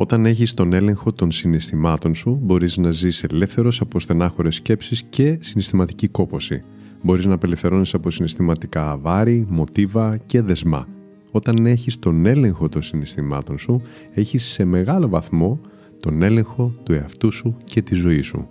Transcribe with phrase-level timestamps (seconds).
[0.00, 5.38] Όταν έχεις τον έλεγχο των συναισθημάτων σου, μπορείς να ζεις ελεύθερος από στενάχωρες σκέψεις και
[5.40, 6.62] συναισθηματική κόπωση.
[7.02, 10.88] Μπορείς να απελευθερώνεις από συναισθηματικά βάρη, μοτίβα και δεσμά.
[11.30, 13.82] Όταν έχεις τον έλεγχο των συναισθημάτων σου,
[14.14, 15.60] έχεις σε μεγάλο βαθμό
[16.00, 18.48] τον έλεγχο του εαυτού σου και τη ζωή σου.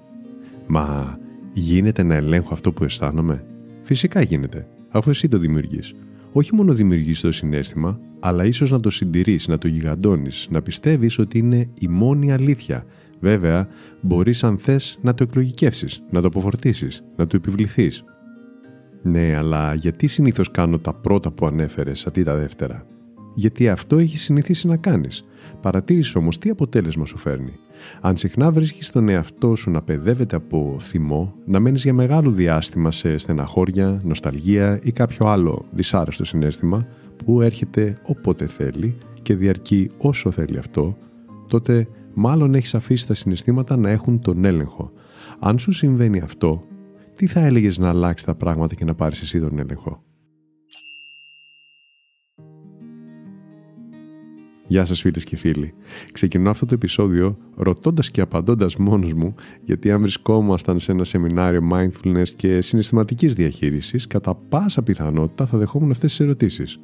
[0.68, 1.18] Μα
[1.54, 3.46] γίνεται να ελέγχω αυτό που αισθάνομαι;
[3.82, 5.96] Φυσικά γίνεται, αφού εσύ το δημιουργείς.
[6.32, 11.20] Όχι μόνο δημιουργείς το συνέστημα, αλλά ίσως να το συντηρείς, να το γιγαντώνεις, να πιστεύεις
[11.20, 12.86] ότι είναι η μόνη αλήθεια.
[13.20, 13.68] Βέβαια,
[14.02, 18.04] μπορείς αν θες να το εκλογικεύσεις, να το αποφορτήσεις, να το επιβληθείς.
[19.02, 22.86] Ναι, αλλά γιατί συνήθως κάνω τα πρώτα που ανέφερες αντί τα δεύτερα;
[23.34, 25.24] Γιατί αυτό έχει συνηθίσει να κάνεις.
[25.62, 27.54] Παρατήρησε όμως τι αποτέλεσμα σου φέρνει.
[28.02, 32.92] Αν συχνά βρίσκεις τον εαυτό σου να παιδεύεται από θυμό, να μένεις για μεγάλο διάστημα
[32.92, 36.88] σε στεναχώρια, νοσταλγία ή κάποιο άλλο δυσάρεστο συνέστημα
[37.26, 40.98] που έρχεται όποτε θέλει και διαρκεί όσο θέλει αυτό,
[41.48, 44.92] τότε μάλλον έχεις αφήσει τα συναισθήματα να έχουν τον έλεγχο.
[45.40, 46.64] Αν σου συμβαίνει αυτό,
[47.16, 50.04] τι θα έλεγες να αλλάξεις τα πράγματα και να πάρεις εσύ τον έλεγχο;
[54.72, 55.74] Γεια σας φίλες και φίλοι.
[56.12, 61.62] Ξεκινώ αυτό το επεισόδιο ρωτώντας και απαντώντας μόνος μου γιατί αν βρισκόμασταν σε ένα σεμινάριο
[61.74, 66.80] mindfulness και συναισθηματικής διαχείρισης κατά πάσα πιθανότητα θα δεχόμουν αυτές τις ερωτήσεις.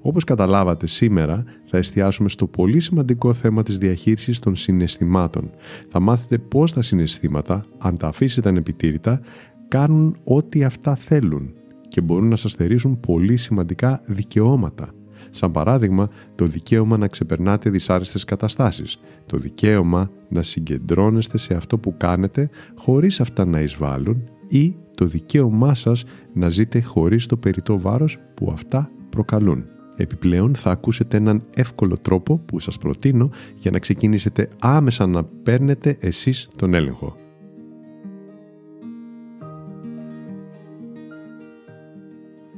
[0.00, 5.50] Όπως καταλάβατε σήμερα θα εστιάσουμε στο πολύ σημαντικό θέμα της διαχείρισης των συναισθημάτων.
[5.88, 9.20] Θα μάθετε πώς τα συναισθήματα, αν τα αφήσετε ανεπιτήρητα,
[9.68, 11.52] κάνουν ό,τι αυτά θέλουν
[11.88, 14.88] και μπορούν να σας θερήσουν πολύ σημαντικά δικαιώματα
[15.30, 21.96] Σαν παράδειγμα, το δικαίωμα να ξεπερνάτε δυσάρεστες καταστάσεις, το δικαίωμα να συγκεντρώνεστε σε αυτό που
[21.96, 28.18] κάνετε χωρίς αυτά να εισβάλλουν ή το δικαίωμά σας να ζείτε χωρίς το περιττό βάρος
[28.34, 29.64] που αυτά προκαλούν.
[29.96, 35.96] Επιπλέον θα ακούσετε έναν εύκολο τρόπο που σας προτείνω για να ξεκινήσετε άμεσα να παίρνετε
[36.00, 37.16] εσείς τον έλεγχο.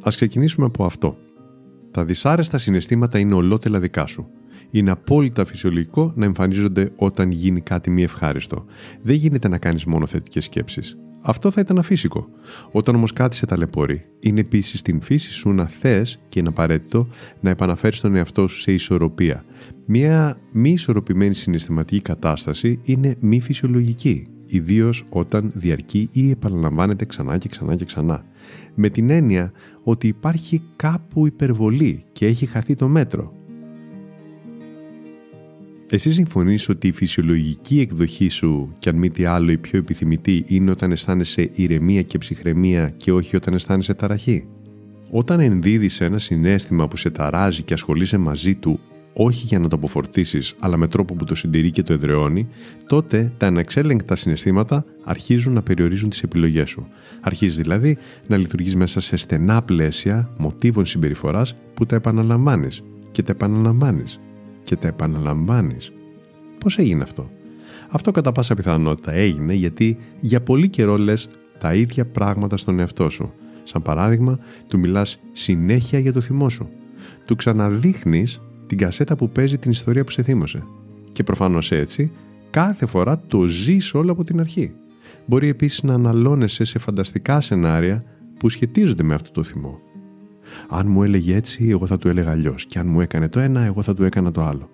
[0.02, 1.16] Ας ξεκινήσουμε από αυτό.
[1.90, 4.28] Τα δυσάρεστα συναισθήματα είναι ολότελα δικά σου.
[4.70, 8.64] Είναι απόλυτα φυσιολογικό να εμφανίζονται όταν γίνει κάτι μη ευχάριστο.
[9.02, 10.96] Δεν γίνεται να κάνεις μόνο θετικές σκέψεις.
[11.22, 12.28] Αυτό θα ήταν αφύσικο.
[12.70, 17.08] Όταν όμως κάτι σε ταλαιπωρεί, είναι επίσης στην φύση σου να θες και είναι απαραίτητο
[17.40, 19.44] να επαναφέρεις τον εαυτό σου σε ισορροπία.
[19.86, 27.48] Μία μη ισορροπημένη συναισθηματική κατάσταση είναι μη φυσιολογική ιδίως όταν διαρκεί ή επαναλαμβάνεται ξανά και
[27.48, 28.24] ξανά και ξανά.
[28.74, 29.52] Με την έννοια
[29.82, 33.32] ότι υπάρχει κάπου υπερβολή και έχει χαθεί το μέτρο.
[35.92, 40.44] Εσύ συμφωνείς ότι η φυσιολογική εκδοχή σου και αν μη τι άλλο η πιο επιθυμητή
[40.46, 44.46] είναι όταν αισθάνεσαι ηρεμία και ψυχραιμία και όχι όταν αισθάνεσαι ταραχή;
[45.10, 48.80] Όταν ενδίδεις ένα συνέστημα που σε ταράζει και ασχολείσαι μαζί του
[49.12, 52.48] όχι για να το αποφορτήσεις, αλλά με τρόπο που το συντηρεί και το εδραιώνει,
[52.86, 56.86] τότε τα ανεξέλεγκτα συναισθήματα αρχίζουν να περιορίζουν τις επιλογές σου.
[57.20, 63.32] Αρχίζεις δηλαδή να λειτουργείς μέσα σε στενά πλαίσια μοτίβων συμπεριφοράς που τα επαναλαμβάνεις και τα
[63.32, 64.20] επαναλαμβάνεις
[64.62, 65.92] και τα επαναλαμβάνεις.
[66.58, 67.30] Πώς έγινε αυτό;
[67.88, 71.28] Αυτό κατά πάσα πιθανότητα έγινε γιατί για πολύ καιρό λες
[71.58, 73.32] τα ίδια πράγματα στον εαυτό σου.
[73.62, 74.38] Σαν παράδειγμα,
[74.68, 76.68] του μιλάς συνέχεια για το θυμό σου.
[77.24, 80.62] Του ξαναδείχνεις την κασέτα που παίζει την ιστορία που σε θύμωσε.
[81.12, 82.12] Και προφανώς έτσι,
[82.50, 84.72] κάθε φορά το ζεις όλο από την αρχή.
[85.26, 88.04] Μπορεί επίσης να αναλώνεσαι σε φανταστικά σενάρια
[88.38, 89.78] που σχετίζονται με αυτό το θυμό.
[90.68, 92.66] Αν μου έλεγε έτσι, εγώ θα του έλεγα αλλιώς.
[92.66, 94.70] Και αν μου έκανε το ένα, εγώ θα του έκανα το άλλο.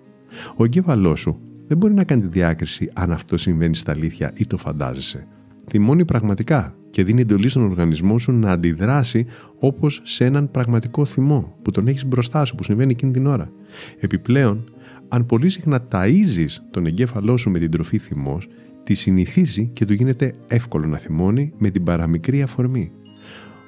[0.55, 4.45] Ο εγκέφαλός σου δεν μπορεί να κάνει τη διάκριση αν αυτό συμβαίνει στα αλήθεια ή
[4.45, 5.27] το φαντάζεσαι.
[5.67, 9.25] Θυμώνει πραγματικά και δίνει εντολή στον οργανισμό σου να αντιδράσει
[9.59, 13.51] όπως σε έναν πραγματικό θυμό που τον έχεις μπροστά σου, που συμβαίνει εκείνη την ώρα.
[13.99, 14.63] Επιπλέον,
[15.07, 18.47] αν πολύ συχνά ταΐζεις τον εγκέφαλό σου με την τροφή θυμός,
[18.83, 22.91] τη συνηθίζει και του γίνεται εύκολο να θυμώνει με την παραμικρή αφορμή.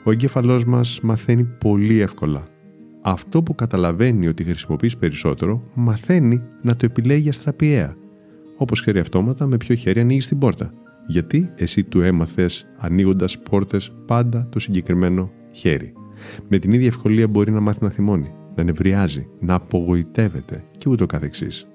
[0.04, 2.48] Ο εγκέφαλός μας μαθαίνει πολύ εύκολα.
[3.04, 7.96] Αυτό που καταλαβαίνει ότι χρησιμοποιείς περισσότερο, μαθαίνει να το επιλέγει αστραπιαία.
[8.58, 10.74] Όπως χέρι αυτόματα με ποιο χέρι ανοίγεις την πόρτα
[11.10, 15.94] γιατί εσύ του έμαθες ανοίγοντας πόρτες πάντα το συγκεκριμένο χέρι.
[16.50, 21.06] Με την ίδια ευκολία μπορεί να μάθει να θυμώνει, να νευριάζει, να απογοητεύεται και ούτω
[21.06, 21.68] καθεξής.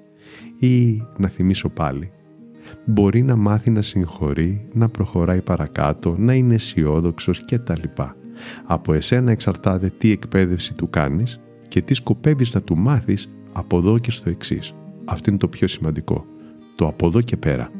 [0.58, 2.10] Ή να θυμίσω πάλι.
[2.84, 7.82] Μπορεί να μάθει να συγχωρεί, να προχωράει παρακάτω, να είναι αισιόδοξος κτλ.
[8.66, 13.98] Από εσένα εξαρτάται τι εκπαίδευση του κάνεις και τι σκοπεύεις να του μάθεις από εδώ
[13.98, 14.74] και στο εξής.
[15.04, 16.24] Αυτό είναι το πιο σημαντικό.
[16.74, 17.70] Το από εδώ και πέρα.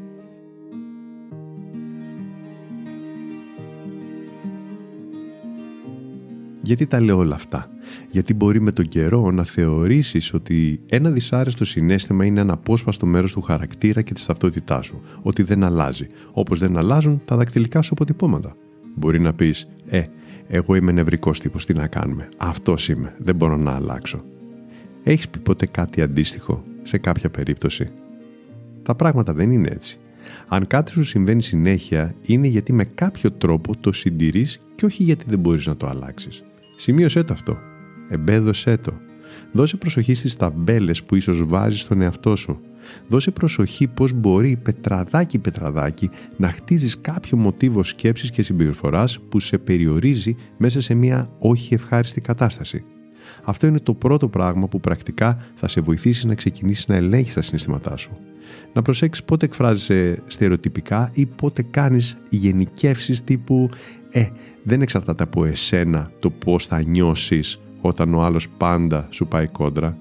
[6.65, 7.71] Γιατί τα λέω όλα αυτά;
[8.11, 13.33] Γιατί μπορεί με τον καιρό να θεωρήσεις ότι ένα δυσάρεστο συνέστημα είναι ένα απόσπαστο μέρος
[13.33, 15.01] του χαρακτήρα και της ταυτότητάς σου.
[15.23, 16.07] Ότι δεν αλλάζει.
[16.33, 18.57] Όπως δεν αλλάζουν τα δακτυλικά σου αποτυπώματα.
[18.95, 20.03] Μπορεί να πεις, ε,
[20.49, 24.25] εγώ είμαι νευρικός τύπος, τι να κάνουμε; Αυτός είμαι, δεν μπορώ να αλλάξω.
[25.03, 27.91] Έχεις πει ποτέ κάτι αντίστοιχο σε κάποια περίπτωση;
[28.83, 29.99] Τα πράγματα δεν είναι έτσι.
[30.49, 35.25] Αν κάτι σου συμβαίνει συνέχεια, είναι γιατί με κάποιο τρόπο το συντηρείς και όχι γιατί
[35.29, 36.43] δεν μπορείς να το αλλάξεις.
[36.77, 37.59] Σημείωσέ το αυτό.
[38.09, 38.93] Εμπέδωσέ το.
[39.53, 42.61] Δώσε προσοχή στις ταμπέλες που ίσως βάζεις στον εαυτό σου.
[43.09, 49.59] Δώσε προσοχή πώς μπορεί πετραδάκι πετραδάκι να χτίζεις κάποιο μοτίβο σκέψης και συμπεριφοράς που σε
[49.59, 52.85] περιορίζει μέσα σε μια όχι ευχάριστη κατάσταση.
[53.45, 57.43] Αυτό είναι το πρώτο πράγμα που πρακτικά θα σε βοηθήσει να ξεκινήσεις να ελέγχεις τα
[57.43, 58.11] συναισθήματά σου.
[58.73, 63.69] Να προσέξεις πότε εκφράζεσαι στερεοτυπικά ή πότε κάνεις γενικεύσεις τύπου
[64.11, 64.27] «Ε,
[64.63, 69.99] δεν εξαρτάται από εσένα το πώς θα νιώσεις όταν ο άλλος πάντα σου πάει κόντρα».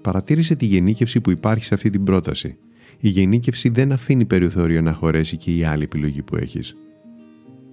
[0.00, 2.56] Παρατήρησε τη γενίκευση που υπάρχει σε αυτή την πρόταση.
[2.98, 6.76] Η γενίκευση δεν αφήνει περιθώριο να χωρέσει και η άλλη επιλογή που έχεις.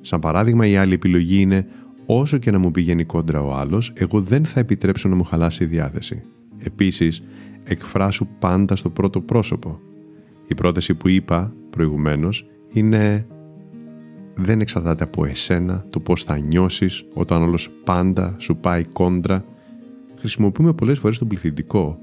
[0.01, 1.67] Σαν παράδειγμα, η άλλη επιλογή είναι
[2.05, 5.63] όσο και να μου πηγαίνει κόντρα ο άλλος, εγώ δεν θα επιτρέψω να μου χαλάσει
[5.63, 6.21] η διάθεση.
[6.57, 7.23] Επίσης,
[7.63, 9.79] εκφράσου πάντα στο πρώτο πρόσωπο.
[10.47, 13.27] Η πρόταση που είπα προηγουμένως είναι
[14.35, 19.45] δεν εξαρτάται από εσένα το πώς θα νιώσεις όταν όλος πάντα σου πάει κόντρα.
[20.19, 21.99] Χρησιμοποιούμε πολλές φορές τον πληθυντικό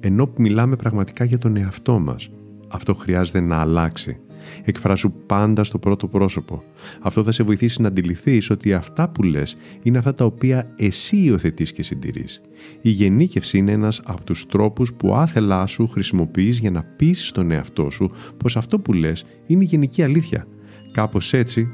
[0.00, 2.30] ενώ μιλάμε πραγματικά για τον εαυτό μας.
[2.68, 4.18] Αυτό χρειάζεται να αλλάξει.
[4.64, 6.62] Εκφράσου πάντα στο πρώτο πρόσωπο.
[7.00, 11.16] Αυτό θα σε βοηθήσει να αντιληφθείς ότι αυτά που λες είναι αυτά τα οποία εσύ
[11.16, 12.40] υιοθετείς και συντηρείς.
[12.80, 17.50] Η γενίκευση είναι ένας από τους τρόπους που άθελά σου χρησιμοποιείς για να πείσεις τον
[17.50, 20.46] εαυτό σου πως αυτό που λες είναι η γενική αλήθεια.
[20.92, 21.68] Κάπως έτσι,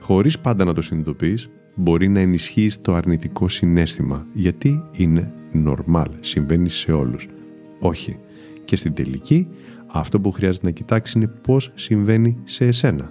[0.00, 5.32] χωρίς πάντα να το συνειδητοποιείς, μπορεί να ενισχύεις το αρνητικό συνέστημα, γιατί είναι
[5.66, 7.26] normal, συμβαίνει σε όλους.
[7.80, 8.16] Όχι.
[8.64, 9.48] Και στην τελική,
[9.92, 13.10] αυτό που χρειάζεται να κοιτάξεις είναι πώς συμβαίνει σε εσένα.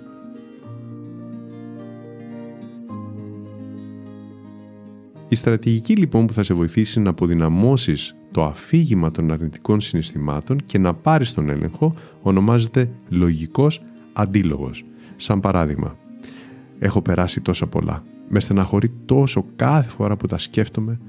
[5.27, 10.77] Η στρατηγική λοιπόν που θα σε βοηθήσει να αποδυναμώσεις το αφήγημα των αρνητικών συναισθημάτων και
[10.77, 13.81] να πάρεις τον έλεγχο ονομάζεται λογικός
[14.13, 14.85] αντίλογος.
[15.15, 15.97] Σαν παράδειγμα,
[16.79, 18.03] έχω περάσει τόσα πολλά.
[18.29, 20.99] Με στεναχωρεί τόσο κάθε φορά που τα σκέφτομαι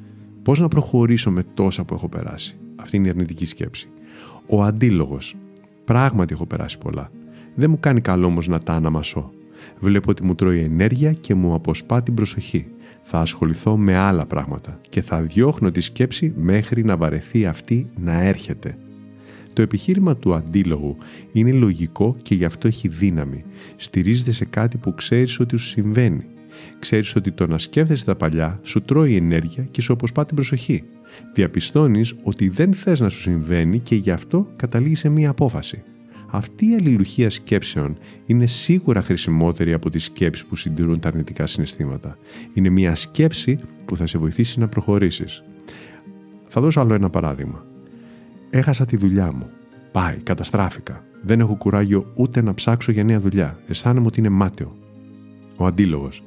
[0.43, 2.57] πώς να προχωρήσω με τόσα που έχω περάσει.
[2.77, 3.89] Αυτή είναι η αρνητική σκέψη.
[4.47, 5.37] Ο αντίλογος
[5.91, 7.11] Πράγματι έχω περάσει πολλά.
[7.55, 9.31] Δεν μου κάνει καλό όμως να τα αναμασώ.
[9.79, 12.67] Βλέπω ότι μου τρώει ενέργεια και μου αποσπά την προσοχή.
[13.03, 18.23] Θα ασχοληθώ με άλλα πράγματα και θα διώχνω τη σκέψη μέχρι να βαρεθεί αυτή να
[18.23, 18.77] έρχεται.
[19.53, 20.97] Το επιχείρημα του αντίλογου
[21.33, 23.45] είναι λογικό και γι' αυτό έχει δύναμη.
[23.77, 26.25] Στηρίζεται σε κάτι που ξέρεις ότι σου συμβαίνει.
[26.79, 30.85] Ξέρεις ότι το να σκέφτεσαι τα παλιά σου τρώει ενέργεια και σου αποσπά την προσοχή
[31.33, 35.83] διαπιστώνεις ότι δεν θες να σου συμβαίνει και γι' αυτό καταλήγεις σε μία απόφαση.
[36.31, 42.19] Αυτή η αλληλουχία σκέψεων είναι σίγουρα χρησιμότερη από τις σκέψεις που συντηρούν τα αρνητικά συναισθήματα.
[42.53, 45.43] Είναι μία σκέψη που θα σε βοηθήσει να προχωρήσεις.
[46.49, 47.65] Θα δώσω άλλο ένα παράδειγμα.
[48.51, 49.51] Έχασα τη δουλειά μου.
[49.93, 51.05] Πάει, καταστράφηκα.
[51.23, 53.59] Δεν έχω κουράγιο ούτε να ψάξω για νέα δουλειά.
[53.69, 54.77] Αισθάνομαι ότι είναι μάταιο.
[55.57, 56.23] Ο αντίλογος.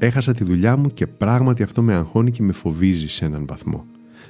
[0.00, 3.84] Έχασα τη δουλειά μου και πράγματι αυτό με αγχώνει και με φοβίζει σε έναν βαθμό.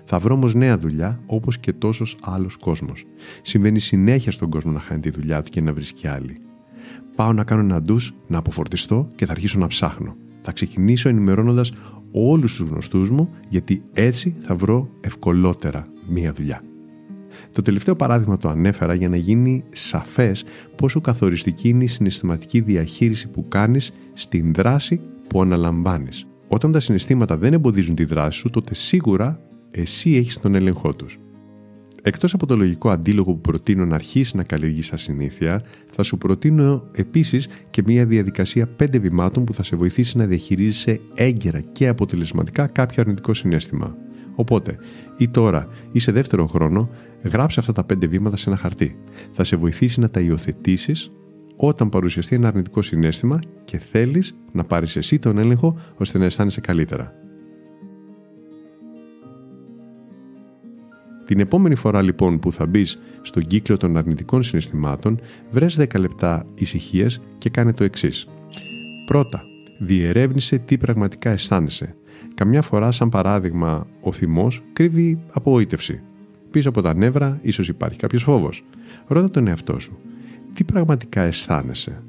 [0.04, 3.04] Θα βρω όμως νέα δουλειά όπως και τόσος άλλος κόσμος.
[3.42, 6.40] Συμβαίνει συνέχεια στον κόσμο να χάνει τη δουλειά του και να βρίσκει άλλη.
[7.16, 10.16] Πάω να κάνω ένα ντους, να αποφορτιστώ και θα αρχίσω να ψάχνω.
[10.40, 11.72] Θα ξεκινήσω ενημερώνοντας
[12.12, 16.62] όλους τους γνωστούς μου, γιατί έτσι θα βρω ευκολότερα μία δουλειά.
[17.52, 20.44] Το τελευταίο παράδειγμα το ανέφερα για να γίνει σαφές
[20.76, 26.26] πόσο καθοριστική είναι η συναισθηματική διαχείριση που κάνεις στην δράση που αναλαμβάνεις.
[26.48, 31.18] Όταν τα συναισθήματα δεν εμποδίζουν τη δράση σου, τότε σίγουρα εσύ έχεις τον έλεγχό τους.
[32.02, 36.18] Εκτός από το λογικό αντίλογο που προτείνω να αρχίσεις να καλλιεργείς σαν συνήθεια, θα σου
[36.18, 41.88] προτείνω επίσης και μια διαδικασία πέντε βημάτων που θα σε βοηθήσει να διαχειρίζεσαι έγκαιρα και
[41.88, 43.96] αποτελεσματικά κάποιο αρνητικό συνέστημα.
[44.34, 44.78] Οπότε,
[45.16, 46.90] ή τώρα ή σε δεύτερο χρόνο,
[47.22, 48.96] γράψε αυτά τα πέντε βήματα σε ένα χαρτί.
[49.32, 51.10] Θα σε βοηθήσει να τα υιοθετήσεις
[51.60, 56.60] όταν παρουσιαστεί ένα αρνητικό συνέστημα και θέλεις να πάρεις εσύ τον έλεγχο ώστε να αισθάνεσαι
[56.60, 57.14] καλύτερα.
[61.24, 66.46] Την επόμενη φορά λοιπόν που θα μπεις στον κύκλο των αρνητικών συναισθημάτων, βρες 10 λεπτά
[66.54, 68.28] ησυχίας και κάνε το εξής.
[69.06, 69.42] Πρώτα,
[69.78, 71.94] διερεύνησε τι πραγματικά αισθάνεσαι.
[72.34, 76.00] Καμιά φορά, σαν παράδειγμα, ο θυμός κρύβει απογοήτευση.
[76.50, 78.64] Πίσω από τα νεύρα, ίσως υπάρχει κάποιος φόβος.
[79.06, 79.98] Ρώτα τον εαυτό σου.
[80.58, 82.02] Τι πραγματικά αισθάνεσαι.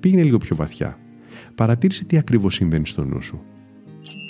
[0.00, 0.98] Πήγαινε λίγο πιο βαθιά.
[1.54, 3.42] Παρατήρησε τι ακριβώς συμβαίνει στο νου σου.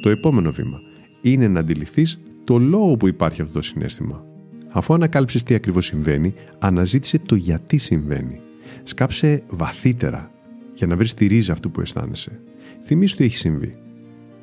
[0.03, 0.79] Το επόμενο βήμα
[1.21, 4.25] είναι να αντιληφθείς το λόγο που υπάρχει αυτό το συνέστημα.
[4.71, 8.41] Αφού ανακάλυψες τι ακριβώς συμβαίνει, αναζήτησε το γιατί συμβαίνει.
[8.83, 10.31] Σκάψε βαθύτερα
[10.75, 12.41] για να βρεις τη ρίζα αυτού που αισθάνεσαι.
[12.83, 13.77] Θυμήσου τι έχει συμβεί.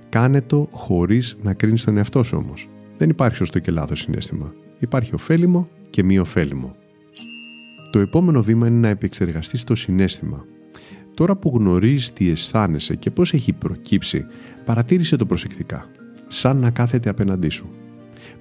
[0.10, 2.70] Κάνε το χωρίς να κρίνεις τον εαυτό σου όμως.
[2.98, 4.54] Δεν υπάρχει σωστό και λάθος συνέστημα.
[4.80, 6.75] Υπάρχει ωφέλιμο και μη ωφέλιμο.
[7.93, 10.45] Το επόμενο βήμα είναι να επεξεργαστείς το συνέστημα.
[11.13, 14.25] Τώρα που γνωρίζεις τι αισθάνεσαι και πώς έχει προκύψει,
[14.65, 15.85] παρατήρησε το προσεκτικά,
[16.27, 17.69] σαν να κάθεται απέναντί σου.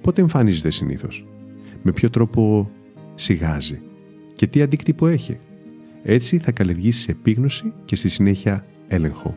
[0.01, 1.25] Πότε εμφανίζεται συνήθως,
[1.81, 2.71] με ποιο τρόπο
[3.15, 3.81] σιγάζει;
[4.33, 5.39] Και τι αντίκτυπο έχει;
[6.03, 9.35] Έτσι θα καλλιεργήσεις επίγνωση και στη συνέχεια έλεγχο.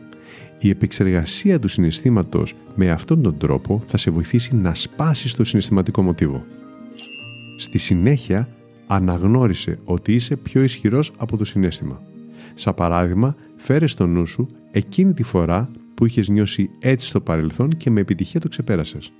[0.59, 6.01] Η επεξεργασία του συναισθήματος με αυτόν τον τρόπο θα σε βοηθήσει να σπάσεις το συναισθηματικό
[6.01, 6.43] μοτίβο.
[7.59, 8.47] Στη συνέχεια,
[8.87, 12.01] αναγνώρισε ότι είσαι πιο ισχυρός από το συνέστημα.
[12.53, 17.69] Σαν παράδειγμα, φέρε στο νου σου εκείνη τη φορά που είχες νιώσει έτσι στο παρελθόν
[17.69, 19.11] και με επιτυχία το ξεπέρασες.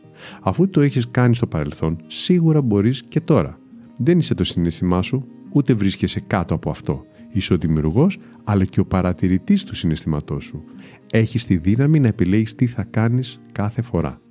[0.42, 3.60] Αφού το έχεις κάνει στο παρελθόν, σίγουρα μπορείς και τώρα.
[3.98, 7.06] Δεν είσαι το συναίσθημά σου, ούτε βρίσκεσαι κάτω από αυτό.
[7.32, 10.64] Είσαι ο δημιουργός, αλλά και ο παρατηρητής του συναισθήματός σου.
[11.12, 14.22] Έχεις τη δύναμη να επιλέγεις τι θα κάνεις κάθε φορά.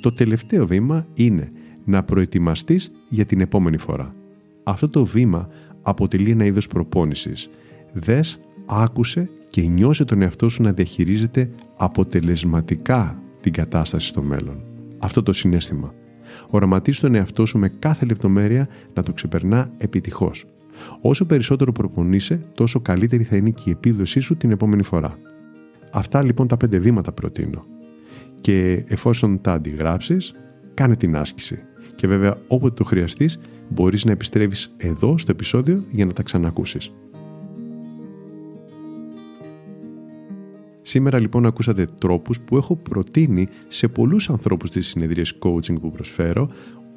[0.00, 1.48] Το τελευταίο βήμα είναι
[1.84, 4.14] να προετοιμαστείς για την επόμενη φορά.
[4.62, 5.48] Αυτό το βήμα
[5.82, 7.48] αποτελεί ένα είδος προπόνησης.
[7.92, 14.62] Δες, άκουσε και νιώσε τον εαυτό σου να διαχειρίζεται αποτελεσματικά την κατάσταση στο μέλλον.
[15.00, 15.94] Αυτό το συνέστημα.
[16.50, 20.46] Οραματίζει τον εαυτό σου με κάθε λεπτομέρεια να το ξεπερνά επιτυχώς.
[21.00, 25.18] Όσο περισσότερο προπονείσαι, τόσο καλύτερη θα είναι και η επίδοσή σου την επόμενη φορά.
[25.90, 27.64] Αυτά λοιπόν τα πέντε βήματα προτείνω.
[28.40, 30.34] Και εφόσον τα αντιγράψεις,
[30.74, 31.58] κάνε την άσκηση.
[32.04, 36.92] Και βέβαια όποτε το χρειαστείς, μπορείς να επιστρέφεις εδώ στο επεισόδιο για να τα ξανακούσεις.
[40.82, 46.48] Σήμερα λοιπόν ακούσατε τρόπους που έχω προτείνει σε πολλούς ανθρώπους στις συνεδρίες coaching που προσφέρω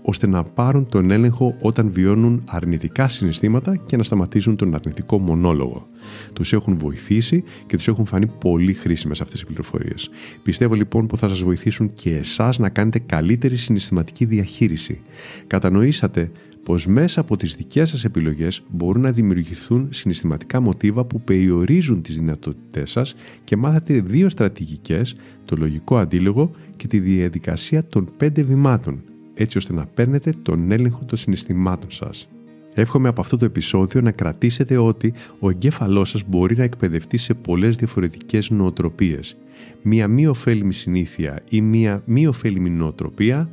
[0.10, 5.88] ώστε να πάρουν τον έλεγχο όταν βιώνουν αρνητικά συναισθήματα και να σταματήσουν τον αρνητικό μονόλογο.
[6.34, 10.10] Τους έχουν βοηθήσει και τους έχουν φανεί πολύ χρήσιμες αυτές οι πληροφορίες.
[10.44, 15.02] Πιστεύω λοιπόν που θα σας βοηθήσουν και εσάς να κάνετε καλύτερη συναισθηματική διαχείριση.
[15.48, 16.32] Κατανοήσατε
[16.64, 22.16] πως μέσα από τις δικές σας επιλογές μπορούν να δημιουργηθούν συναισθηματικά μοτίβα που περιορίζουν τις
[22.18, 29.02] δυνατότητές σας και μάθατε δύο στρατηγικές, το λογικό αντίλογο και τη διαδικασία των πέντε βημάτων,
[29.38, 32.30] έτσι ώστε να παίρνετε τον έλεγχο των συναισθημάτων σας.
[32.74, 37.34] Εύχομαι από αυτό το επεισόδιο να κρατήσετε ότι ο εγκέφαλός σας μπορεί να εκπαιδευτεί σε
[37.34, 39.38] πολλές διαφορετικές νοοτροπίες.
[39.82, 43.50] Μία μη ωφέλιμη συνήθεια ή μία μη ωφέλιμη νοοτροπία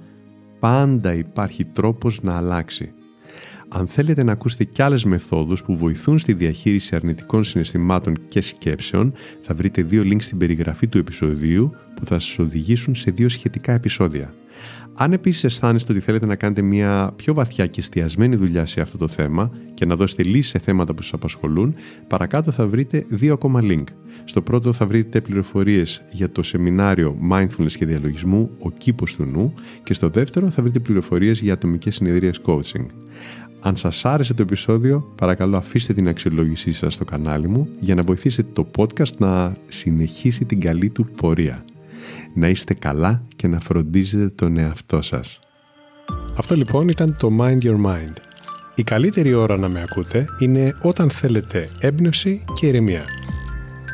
[0.58, 2.92] πάντα υπάρχει τρόπος να αλλάξει.
[3.68, 9.12] Αν θέλετε να ακούσετε κι άλλες μεθόδους που βοηθούν στη διαχείριση αρνητικών συναισθημάτων και σκέψεων,
[9.40, 13.72] θα βρείτε δύο links στην περιγραφή του επεισοδίου που θα σας οδηγήσουν σε δύο σχετικά
[13.72, 14.34] επεισόδια.
[14.96, 18.98] Αν επίσης αισθάνεστε ότι θέλετε να κάνετε μια πιο βαθιά και εστιασμένη δουλειά σε αυτό
[18.98, 21.74] το θέμα και να δώσετε λύσει σε θέματα που σας απασχολούν,
[22.06, 23.84] παρακάτω θα βρείτε δύο ακόμα link.
[24.24, 29.52] Στο πρώτο θα βρείτε πληροφορίες για το σεμινάριο Mindfulness και Διαλογισμού Ο Κήπος του Νου
[29.82, 32.86] και στο δεύτερο θα βρείτε πληροφορίες για ατομικές συνεδρίες coaching.
[33.60, 38.02] Αν σας άρεσε το επεισόδιο, παρακαλώ αφήστε την αξιολόγησή σας στο κανάλι μου για να
[38.02, 41.64] βοηθήσετε το podcast να συνεχίσει την καλή του πορεία.
[42.34, 45.38] Να είστε καλά και να φροντίζετε τον εαυτό σας.
[46.36, 48.12] Αυτό λοιπόν ήταν το Mind Your Mind.
[48.74, 53.04] Η καλύτερη ώρα να με ακούτε είναι όταν θέλετε έμπνευση και ηρεμία.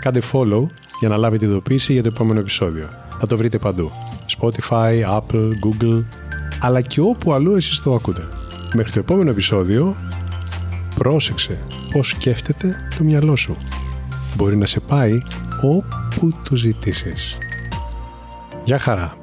[0.00, 0.66] Κάντε follow
[1.00, 2.88] για να λάβετε ειδοποίηση για το επόμενο επεισόδιο.
[3.20, 3.90] Θα το βρείτε παντού.
[4.38, 6.04] Spotify, Apple, Google,
[6.61, 8.23] αλλά και όπου αλλού εσείς το ακούτε.
[8.75, 9.94] Μέχρι το επόμενο επεισόδιο,
[10.94, 11.59] πρόσεξε
[11.92, 13.56] πώς σκέφτεται το μυαλό σου.
[14.37, 15.23] Μπορεί να σε πάει
[15.62, 17.38] όπου το ζητήσεις.
[18.71, 19.20] Γεια χαρά!